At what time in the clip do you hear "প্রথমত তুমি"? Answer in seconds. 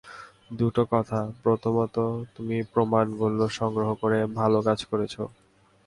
1.43-2.57